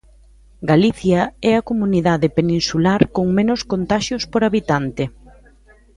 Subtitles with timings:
[0.71, 5.03] Galicia é a comunidade peninsular con menos contaxios por habitante.